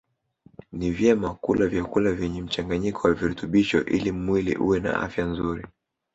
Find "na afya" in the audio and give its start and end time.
4.79-5.25